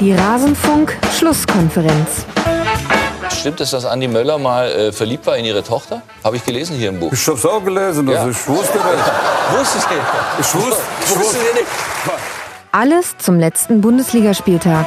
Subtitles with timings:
[0.00, 2.26] Die Rasenfunk-Schlusskonferenz.
[3.32, 6.02] Stimmt es, dass Andi Möller mal äh, verliebt war in ihre Tochter?
[6.24, 7.12] Habe ich gelesen hier im Buch.
[7.12, 8.28] Ich habe es auch gelesen, also Ja.
[8.28, 8.84] ich wusste das.
[9.58, 9.94] Wusstest du?
[10.40, 11.36] Ich wusste, ich Wusstest wusste.
[11.38, 11.66] du nicht?
[12.72, 14.86] Alles zum letzten Bundesligaspieltag.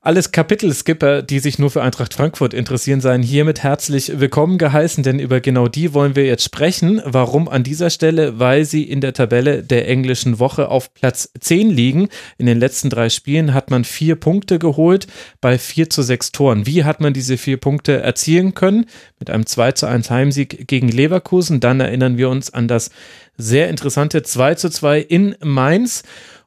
[0.00, 5.18] Alles Kapitelskipper, die sich nur für Eintracht Frankfurt interessieren, seien hiermit herzlich willkommen geheißen, denn
[5.18, 7.00] über genau die wollen wir jetzt sprechen.
[7.04, 8.38] Warum an dieser Stelle?
[8.38, 12.08] Weil sie in der Tabelle der englischen Woche auf Platz 10 liegen.
[12.38, 15.06] In den letzten drei Spielen hat man vier Punkte geholt
[15.40, 16.66] bei 4 zu 6 Toren.
[16.66, 18.86] Wie hat man diese vier Punkte erzielen können?
[19.18, 21.60] Mit einem 2 zu 1 Heimsieg gegen Leverkusen.
[21.60, 22.90] Dann erinnern wir uns an das
[23.36, 26.02] sehr interessante 2 zu 2 in Mainz.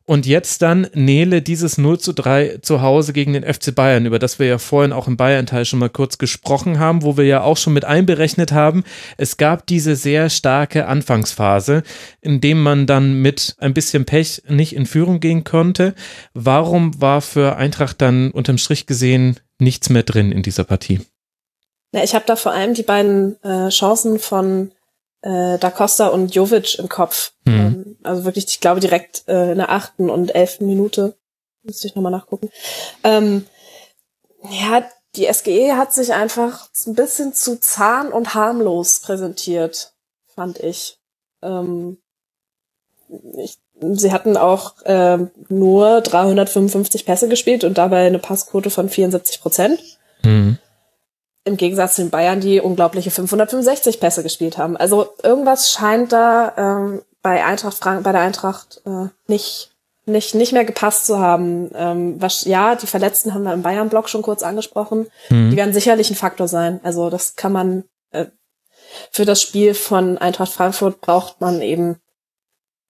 [0.10, 4.20] Und jetzt dann Nele dieses 0 zu 3 zu Hause gegen den FC Bayern, über
[4.20, 7.42] das wir ja vorhin auch im Bayern-Teil schon mal kurz gesprochen haben, wo wir ja
[7.42, 8.86] auch schon mit einberechnet haben.
[9.18, 11.84] Es gab diese sehr starke Anfangsphase,
[12.22, 15.94] in dem man dann mit ein bisschen Pech nicht in Führung gehen konnte.
[16.34, 21.02] Warum war für Eintracht dann unterm Strich gesehen nichts mehr drin in dieser Partie?
[21.92, 24.72] Ja, ich habe da vor allem die beiden äh, Chancen von
[25.22, 27.34] äh, Da Costa und Jovic im Kopf.
[27.46, 27.54] Mhm.
[27.54, 31.18] Ähm, also wirklich, ich glaube direkt äh, in der achten und elften Minute.
[31.64, 32.50] Müsste ich nochmal nachgucken.
[33.04, 33.46] Ähm,
[34.50, 39.94] ja, die SGE hat sich einfach ein bisschen zu zahn und harmlos präsentiert,
[40.34, 41.00] fand ich.
[41.42, 41.98] Ähm,
[43.38, 49.42] ich sie hatten auch ähm, nur 355 Pässe gespielt und dabei eine Passquote von 74
[49.42, 49.80] Prozent.
[50.24, 50.58] Mhm.
[51.48, 54.78] Im Gegensatz zu den Bayern, die unglaubliche 565 Pässe gespielt haben.
[54.78, 59.72] Also irgendwas scheint da ähm, bei Eintracht Frank bei der Eintracht äh, nicht
[60.06, 61.72] nicht nicht mehr gepasst zu haben.
[61.76, 65.08] Ähm, was, ja, die Verletzten haben wir im Bayern-Block schon kurz angesprochen.
[65.30, 65.50] Mhm.
[65.52, 66.80] Die werden sicherlich ein Faktor sein.
[66.84, 68.26] Also das kann man äh,
[69.12, 71.98] für das Spiel von Eintracht Frankfurt braucht man eben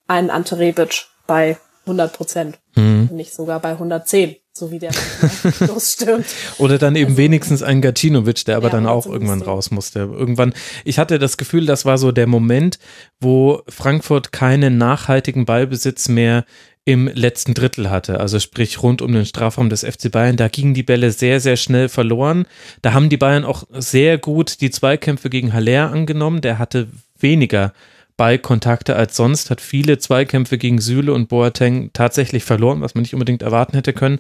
[0.08, 3.10] einen Ante Rebic bei 100 Prozent, Mhm.
[3.12, 4.92] nicht sogar bei 110, so wie der
[5.60, 6.26] losstürmt.
[6.58, 10.00] Oder dann eben Also- wenigstens ein Gacinovic, der aber Ja, dann auch irgendwann raus musste.
[10.00, 10.54] Irgendwann,
[10.86, 12.80] ich hatte das Gefühl, das war so der Moment,
[13.20, 16.46] wo Frankfurt keinen nachhaltigen Ballbesitz mehr
[16.86, 20.38] im letzten Drittel hatte, also sprich rund um den Strafraum des FC Bayern.
[20.38, 22.46] Da gingen die Bälle sehr, sehr schnell verloren.
[22.82, 26.40] Da haben die Bayern auch sehr gut die Zweikämpfe gegen Haller angenommen.
[26.40, 26.88] Der hatte
[27.20, 27.74] weniger
[28.18, 33.14] Ballkontakte als sonst, hat viele Zweikämpfe gegen Süle und Boateng tatsächlich verloren, was man nicht
[33.14, 34.20] unbedingt erwarten hätte können.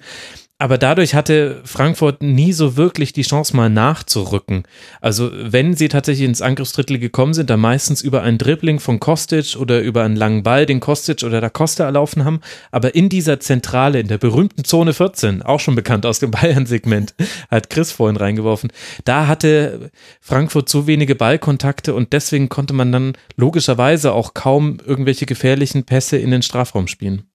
[0.59, 4.63] Aber dadurch hatte Frankfurt nie so wirklich die Chance, mal nachzurücken.
[5.01, 9.55] Also, wenn sie tatsächlich ins Angriffsdrittel gekommen sind, dann meistens über ein Dribbling von Kostic
[9.55, 12.41] oder über einen langen Ball, den Kostic oder der Costa erlaufen haben.
[12.71, 17.13] Aber in dieser Zentrale, in der berühmten Zone 14, auch schon bekannt aus dem Bayern-Segment,
[17.51, 18.71] hat Chris vorhin reingeworfen,
[19.05, 19.91] da hatte
[20.21, 26.17] Frankfurt zu wenige Ballkontakte und deswegen konnte man dann logischerweise auch kaum irgendwelche gefährlichen Pässe
[26.17, 27.29] in den Strafraum spielen.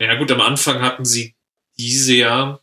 [0.00, 1.37] Ja gut, am Anfang hatten sie
[1.78, 2.60] diese ja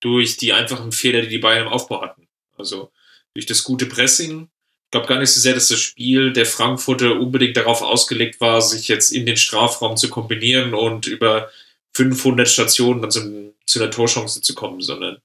[0.00, 2.28] durch die einfachen Fehler, die die Bayern im Aufbau hatten.
[2.56, 2.92] Also
[3.34, 4.48] durch das gute Pressing.
[4.84, 8.62] Ich glaube gar nicht so sehr, dass das Spiel der Frankfurter unbedingt darauf ausgelegt war,
[8.62, 11.50] sich jetzt in den Strafraum zu kombinieren und über
[11.94, 15.18] 500 Stationen dann zu, zu einer Torchance zu kommen, sondern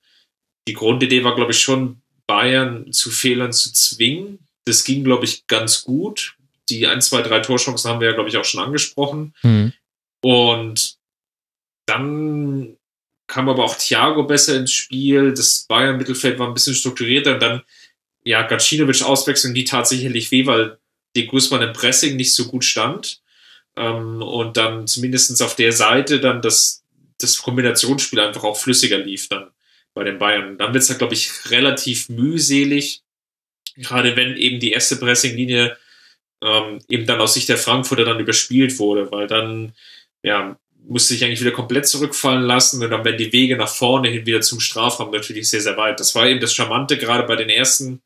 [0.68, 4.40] die Grundidee war, glaube ich, schon, Bayern zu Fehlern zu zwingen.
[4.66, 6.38] Das ging, glaube ich, ganz gut.
[6.70, 9.34] Die 1, 2, 3 Torchancen haben wir ja, glaube ich, auch schon angesprochen.
[9.42, 9.74] Hm.
[10.22, 10.98] Und
[11.88, 12.78] dann
[13.30, 15.34] kam aber auch Thiago besser ins Spiel.
[15.34, 17.36] Das Bayern-Mittelfeld war ein bisschen strukturierter.
[17.36, 17.62] Und dann,
[18.26, 20.78] ja, Gacinovic Auswechslung, die tat sicherlich weh, weil
[21.16, 23.22] De Guzman im Pressing nicht so gut stand.
[23.78, 26.84] Ähm, und dann zumindestens auf der Seite dann das,
[27.20, 29.52] das Kombinationsspiel einfach auch flüssiger lief dann
[29.94, 30.58] bei den Bayern.
[30.58, 33.04] Dann wird es halt, glaube ich, relativ mühselig.
[33.76, 35.78] Gerade wenn eben die erste Pressinglinie
[36.42, 39.74] ähm, eben dann aus Sicht der Frankfurter dann überspielt wurde, weil dann
[40.24, 44.10] ja, musste sich eigentlich wieder komplett zurückfallen lassen und dann werden die Wege nach vorne
[44.10, 46.00] hin wieder zum Strafraum natürlich sehr, sehr weit.
[46.00, 48.02] Das war eben das Charmante gerade bei den ersten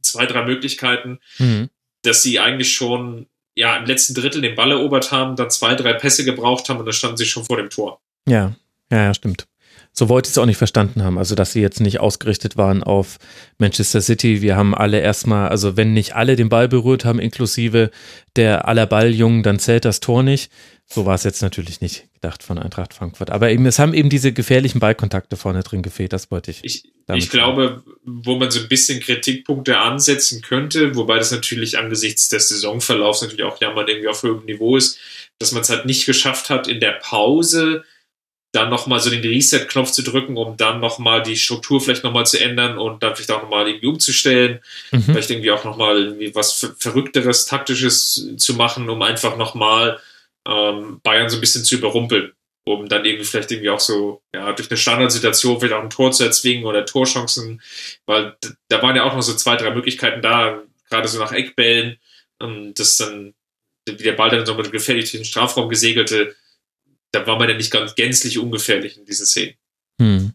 [0.00, 1.68] zwei, drei Möglichkeiten, Mhm.
[2.02, 5.94] dass sie eigentlich schon ja im letzten Drittel den Ball erobert haben, dann zwei, drei
[5.94, 8.00] Pässe gebraucht haben und dann standen sie schon vor dem Tor.
[8.28, 8.54] Ja,
[8.92, 9.46] ja, ja, stimmt.
[9.98, 11.16] So wollte ich es auch nicht verstanden haben.
[11.16, 13.16] Also, dass sie jetzt nicht ausgerichtet waren auf
[13.56, 14.42] Manchester City.
[14.42, 17.90] Wir haben alle erstmal, also wenn nicht alle den Ball berührt haben, inklusive
[18.36, 20.52] der aller Balljungen, dann zählt das Tor nicht.
[20.84, 23.30] So war es jetzt natürlich nicht gedacht von Eintracht Frankfurt.
[23.30, 26.12] Aber eben, es haben eben diese gefährlichen Ballkontakte vorne drin gefehlt.
[26.12, 26.60] Das wollte ich.
[26.62, 26.84] Ich,
[27.14, 32.50] ich glaube, wo man so ein bisschen Kritikpunkte ansetzen könnte, wobei das natürlich angesichts des
[32.50, 34.98] Saisonverlaufs natürlich auch ja mal irgendwie auf höherem Niveau ist,
[35.38, 37.84] dass man es halt nicht geschafft hat, in der Pause
[38.52, 42.40] dann nochmal so den Reset-Knopf zu drücken, um dann nochmal die Struktur vielleicht nochmal zu
[42.40, 44.60] ändern und dann vielleicht auch nochmal irgendwie umzustellen.
[44.92, 45.02] Mhm.
[45.02, 50.00] Vielleicht irgendwie auch nochmal irgendwie was Verrückteres, Taktisches zu machen, um einfach nochmal
[50.46, 52.32] ähm, Bayern so ein bisschen zu überrumpeln.
[52.68, 56.10] Um dann irgendwie vielleicht irgendwie auch so, ja, durch eine Standardsituation vielleicht auch ein Tor
[56.10, 57.62] zu erzwingen oder Torchancen,
[58.06, 58.36] weil
[58.68, 61.98] da waren ja auch noch so zwei, drei Möglichkeiten da, gerade so nach Eckbällen,
[62.42, 63.34] ähm, dass dann,
[63.86, 66.34] wie der Ball dann so mit gefährlich durch den Strafraum gesegelte,
[67.16, 69.54] da war man ja nicht ganz gänzlich ungefährlich in diesen Szenen.
[70.00, 70.32] Hm.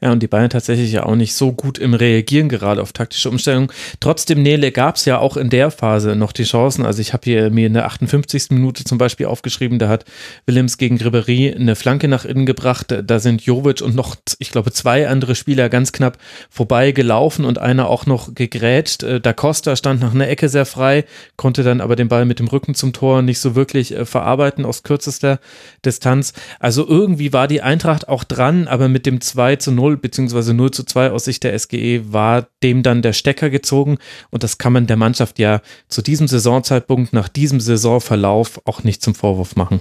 [0.00, 3.28] Ja, und die Bayern tatsächlich ja auch nicht so gut im Reagieren gerade auf taktische
[3.28, 3.70] Umstellungen.
[4.00, 6.86] Trotzdem, Nele, gab es ja auch in der Phase noch die Chancen.
[6.86, 8.50] Also ich habe hier mir in der 58.
[8.50, 10.06] Minute zum Beispiel aufgeschrieben, da hat
[10.46, 12.94] Willems gegen Ribery eine Flanke nach innen gebracht.
[13.04, 16.16] Da sind Jovic und noch, ich glaube, zwei andere Spieler ganz knapp
[16.48, 19.02] vorbei gelaufen und einer auch noch gegrätscht.
[19.02, 21.04] Äh, da Costa stand nach einer Ecke sehr frei,
[21.36, 24.64] konnte dann aber den Ball mit dem Rücken zum Tor nicht so wirklich äh, verarbeiten
[24.64, 25.40] aus kürzester
[25.84, 26.32] Distanz.
[26.58, 30.52] Also irgendwie war die Eintracht auch dran, aber mit dem 2 zu 0 0 bzw.
[30.52, 33.98] 0 zu 2 aus Sicht der SGE war dem dann der Stecker gezogen
[34.30, 39.02] und das kann man der Mannschaft ja zu diesem Saisonzeitpunkt, nach diesem Saisonverlauf auch nicht
[39.02, 39.80] zum Vorwurf machen.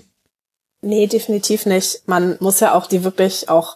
[0.82, 2.08] Nee, definitiv nicht.
[2.08, 3.76] Man muss ja auch die wirklich auch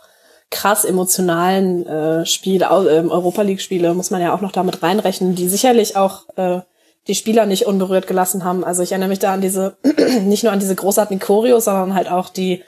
[0.49, 5.35] krass emotionalen äh, Spiele, äh, Europa League Spiele, muss man ja auch noch damit reinrechnen,
[5.35, 6.61] die sicherlich auch äh,
[7.07, 8.63] die Spieler nicht unberührt gelassen haben.
[8.63, 9.77] Also ich erinnere mich da an diese,
[10.21, 12.63] nicht nur an diese großartigen Choreos, sondern halt auch die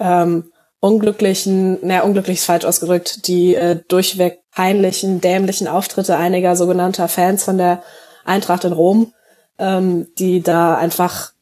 [0.00, 0.50] ähm,
[0.80, 7.44] unglücklichen, naja, unglücklich ist falsch ausgedrückt, die äh, durchweg peinlichen, dämlichen Auftritte einiger sogenannter Fans
[7.44, 7.82] von der
[8.24, 9.12] Eintracht in Rom,
[9.58, 11.32] ähm, die da einfach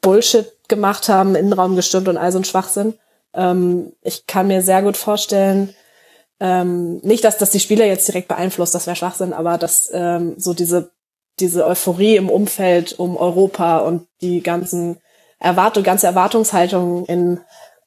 [0.00, 2.94] Bullshit gemacht haben, Innenraum gestürmt und all so ein Schwachsinn.
[3.32, 5.74] Ähm, ich kann mir sehr gut vorstellen,
[6.40, 10.34] ähm, nicht, dass das die Spieler jetzt direkt beeinflusst, das wäre Schwachsinn, aber dass ähm,
[10.36, 10.90] so diese,
[11.40, 14.98] diese Euphorie im Umfeld um Europa und die ganzen
[15.38, 17.40] Erwartung, ganze Erwartungshaltung in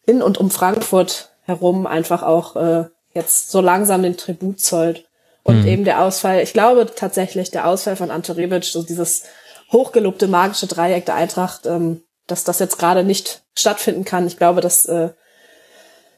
[0.07, 5.05] in und um Frankfurt herum einfach auch äh, jetzt so langsam den Tribut zollt.
[5.43, 5.67] Und mhm.
[5.67, 9.23] eben der Ausfall, ich glaube tatsächlich, der Ausfall von Ante Rebic, so dieses
[9.71, 14.27] hochgelobte magische Dreieck der Eintracht, ähm, dass das jetzt gerade nicht stattfinden kann.
[14.27, 15.09] Ich glaube, das äh,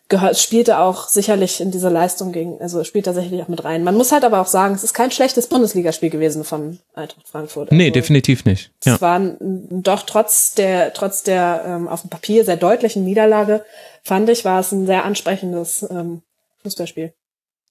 [0.09, 3.83] gehört, spielte auch sicherlich in diese Leistung gegen, also spielt tatsächlich auch mit rein.
[3.83, 7.69] Man muss halt aber auch sagen, es ist kein schlechtes Bundesligaspiel gewesen von Eintracht Frankfurt.
[7.69, 8.71] Also nee, definitiv nicht.
[8.83, 8.95] Ja.
[8.95, 13.63] Es war doch trotz der, trotz der ähm, auf dem Papier sehr deutlichen Niederlage,
[14.03, 16.23] fand ich, war es ein sehr ansprechendes ähm,
[16.63, 17.13] Fußballspiel.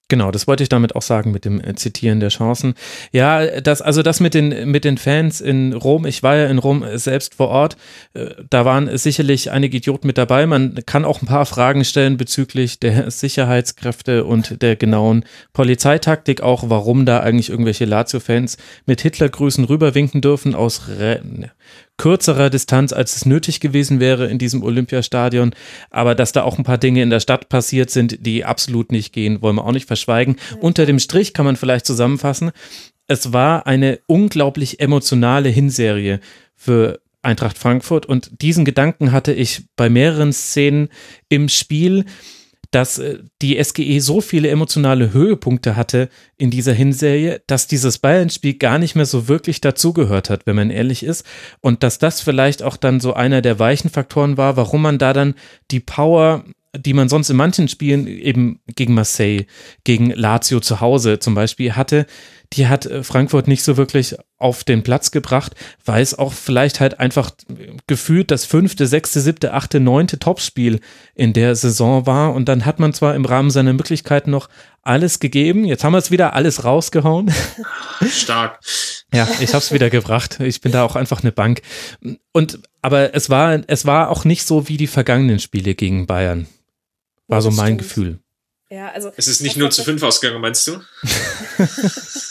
[0.09, 2.73] Genau, das wollte ich damit auch sagen mit dem äh, Zitieren der Chancen.
[3.11, 6.57] Ja, das, also das mit den, mit den Fans in Rom, ich war ja in
[6.57, 7.77] Rom selbst vor Ort,
[8.15, 10.47] äh, da waren sicherlich einige Idioten mit dabei.
[10.47, 16.63] Man kann auch ein paar Fragen stellen bezüglich der Sicherheitskräfte und der genauen Polizeitaktik, auch
[16.69, 18.57] warum da eigentlich irgendwelche Lazio-Fans
[18.87, 20.87] mit Hitlergrüßen rüberwinken dürfen aus
[21.99, 25.53] kürzerer Distanz, als es nötig gewesen wäre in diesem Olympiastadion.
[25.91, 29.13] Aber dass da auch ein paar Dinge in der Stadt passiert sind, die absolut nicht
[29.13, 30.37] gehen, wollen wir auch nicht verschweigen.
[30.59, 32.51] Unter dem Strich kann man vielleicht zusammenfassen.
[33.05, 36.19] Es war eine unglaublich emotionale Hinserie
[36.55, 40.87] für Eintracht Frankfurt und diesen Gedanken hatte ich bei mehreren Szenen
[41.27, 42.05] im Spiel
[42.71, 48.55] dass äh, die SGE so viele emotionale Höhepunkte hatte in dieser Hinserie, dass dieses Bayern-Spiel
[48.55, 51.25] gar nicht mehr so wirklich dazugehört hat, wenn man ehrlich ist.
[51.61, 55.13] Und dass das vielleicht auch dann so einer der weichen Faktoren war, warum man da
[55.13, 55.35] dann
[55.71, 56.43] die Power
[56.77, 59.45] die man sonst in manchen Spielen eben gegen Marseille,
[59.83, 62.05] gegen Lazio zu Hause zum Beispiel hatte,
[62.53, 66.79] die hat äh, Frankfurt nicht so wirklich auf den Platz gebracht, weil es auch vielleicht
[66.79, 67.31] halt einfach
[67.87, 70.79] gefühlt das fünfte, sechste, siebte, achte, neunte Topspiel
[71.13, 72.33] in der Saison war.
[72.33, 74.49] Und dann hat man zwar im Rahmen seiner Möglichkeiten noch
[74.81, 75.65] alles gegeben.
[75.65, 77.31] Jetzt haben wir es wieder alles rausgehauen.
[78.09, 78.59] Stark.
[79.13, 80.39] ja, ich habe es wieder gebracht.
[80.39, 81.61] Ich bin da auch einfach eine Bank.
[82.31, 86.47] Und aber es war es war auch nicht so wie die vergangenen Spiele gegen Bayern.
[87.27, 88.19] War so mein Gefühl.
[88.71, 89.11] Ja, also.
[89.15, 90.79] Es ist nicht nur zu fünf ausgegangen, meinst du?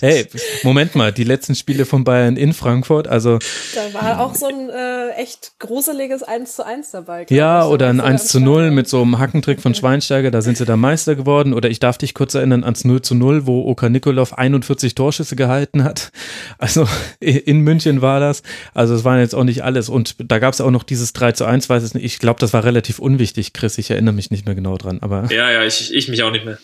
[0.00, 0.26] Hey,
[0.62, 3.38] Moment mal, die letzten Spiele von Bayern in Frankfurt, also.
[3.74, 7.26] Da war auch so ein äh, echt gruseliges 1 zu 1 dabei.
[7.28, 7.70] Ja, ich.
[7.70, 8.74] oder ein So 1 ganz zu 0 stark.
[8.74, 11.54] mit so einem Hackentrick von Schweinsteiger, da sind sie da Meister geworden.
[11.54, 15.36] Oder ich darf dich kurz erinnern ans 0 zu 0, wo Oka Nikolov 41 Torschüsse
[15.36, 16.10] gehalten hat.
[16.58, 16.86] Also
[17.20, 18.42] in München war das.
[18.72, 19.88] Also es waren jetzt auch nicht alles.
[19.88, 22.04] Und da gab es auch noch dieses 3 zu 1, weiß ich nicht.
[22.04, 23.78] Ich glaube, das war relativ unwichtig, Chris.
[23.78, 24.98] Ich erinnere mich nicht mehr genau dran.
[25.00, 26.58] Aber Ja, ja, ich, ich mich auch nicht mehr.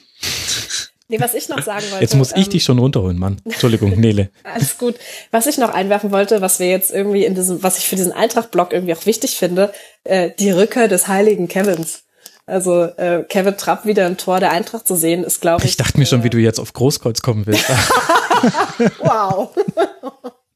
[1.10, 2.02] Nee, was ich noch sagen wollte.
[2.02, 3.40] jetzt muss ich ähm, dich schon runterholen, Mann.
[3.44, 4.28] Entschuldigung, Nele.
[4.44, 4.96] Alles gut.
[5.30, 8.12] Was ich noch einwerfen wollte, was wir jetzt irgendwie in diesem, was ich für diesen
[8.12, 9.72] Eintracht-Blog irgendwie auch wichtig finde,
[10.04, 12.02] äh, die Rückkehr des heiligen Kevins.
[12.44, 15.70] Also äh, Kevin Trapp wieder im Tor der Eintracht zu sehen, ist glaube ich.
[15.70, 17.64] Ich dachte mir schon, wie du jetzt auf Großkreuz kommen willst.
[18.98, 19.50] Wow.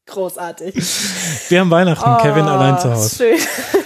[0.05, 0.75] Großartig.
[1.49, 3.15] Wir haben Weihnachten, Kevin allein zu Hause.
[3.15, 3.81] Schön.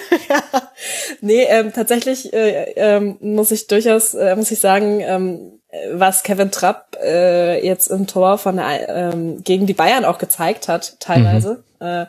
[1.22, 5.60] Nee, ähm, tatsächlich äh, ähm, muss ich durchaus, äh, muss ich sagen, ähm,
[5.94, 10.68] was Kevin Trapp äh, jetzt im Tor von der, ähm, gegen die Bayern auch gezeigt
[10.68, 11.64] hat, teilweise.
[11.80, 12.06] Äh,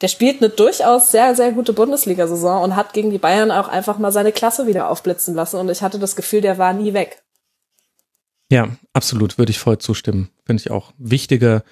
[0.00, 3.98] der spielt eine durchaus sehr, sehr gute Bundesliga-Saison und hat gegen die Bayern auch einfach
[3.98, 5.58] mal seine Klasse wieder aufblitzen lassen.
[5.58, 7.22] Und ich hatte das Gefühl, der war nie weg.
[8.50, 10.30] Ja, absolut, würde ich voll zustimmen.
[10.44, 10.92] Finde ich auch.
[10.98, 11.64] Wichtiger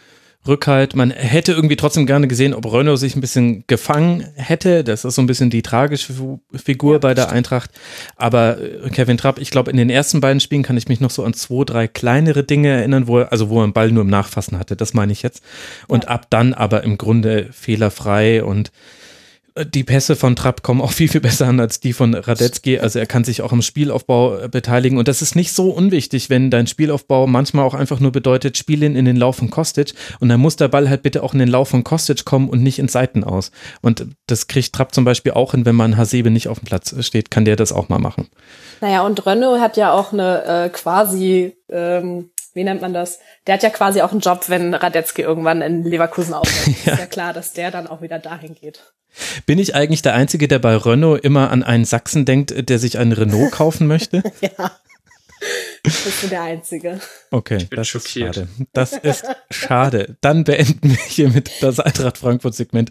[0.47, 0.97] Rückhalt.
[0.97, 4.83] Man hätte irgendwie trotzdem gerne gesehen, ob Renault sich ein bisschen gefangen hätte.
[4.83, 6.13] Das ist so ein bisschen die tragische
[6.55, 7.71] Figur bei der Eintracht.
[8.17, 11.11] Aber äh, Kevin Trapp, ich glaube, in den ersten beiden Spielen kann ich mich noch
[11.11, 14.03] so an zwei, drei kleinere Dinge erinnern, wo er, also wo er den Ball nur
[14.03, 14.75] im Nachfassen hatte.
[14.75, 15.45] Das meine ich jetzt.
[15.87, 18.73] Und ab dann aber im Grunde fehlerfrei und
[19.56, 22.78] die Pässe von Trapp kommen auch viel, viel besser an als die von Radetzky.
[22.78, 24.99] Also er kann sich auch im Spielaufbau äh, beteiligen.
[24.99, 28.82] Und das ist nicht so unwichtig, wenn dein Spielaufbau manchmal auch einfach nur bedeutet, spiel
[28.82, 29.92] ihn in den Lauf von Kostic.
[30.21, 32.62] Und dann muss der Ball halt bitte auch in den Lauf von Kostic kommen und
[32.62, 33.50] nicht in Seiten aus.
[33.82, 36.94] Und das kriegt Trapp zum Beispiel auch hin, wenn man Hasebe nicht auf dem Platz
[37.04, 38.28] steht, kann der das auch mal machen.
[38.80, 43.18] Naja, und Renault hat ja auch eine äh, quasi, ähm, wie nennt man das?
[43.47, 46.76] Der hat ja quasi auch einen Job, wenn Radetzky irgendwann in Leverkusen aufhört.
[46.85, 46.92] Ja.
[46.94, 48.92] Ist ja klar, dass der dann auch wieder dahin geht.
[49.47, 52.99] Bin ich eigentlich der Einzige, der bei Renault immer an einen Sachsen denkt, der sich
[52.99, 54.23] einen Renault kaufen möchte?
[54.40, 54.73] Ja.
[55.82, 57.00] Bist du der Einzige.
[57.32, 58.37] Okay, bin das schockiert.
[58.37, 58.68] ist schade.
[58.73, 60.16] Das ist schade.
[60.21, 62.90] Dann beenden wir hiermit das Eintracht Frankfurt-Segment.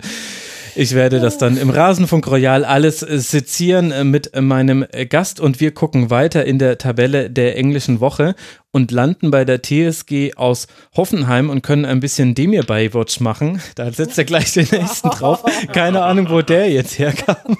[0.75, 5.39] Ich werde das dann im Rasenfunk Royal alles äh, sezieren äh, mit äh, meinem Gast
[5.39, 8.35] und wir gucken weiter in der Tabelle der englischen Woche
[8.71, 13.61] und landen bei der TSG aus Hoffenheim und können ein bisschen Demir Baywatch machen.
[13.75, 15.43] Da setzt er gleich den nächsten drauf.
[15.73, 17.57] Keine Ahnung, wo der jetzt herkam.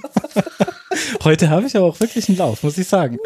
[1.24, 3.18] Heute habe ich aber auch wirklich einen Lauf, muss ich sagen.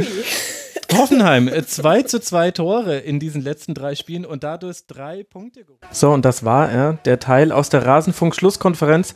[0.93, 5.65] Hoffenheim, 2 zu 2 Tore in diesen letzten drei Spielen und dadurch drei Punkte.
[5.91, 9.15] So, und das war er, der Teil aus der Rasenfunk-Schlusskonferenz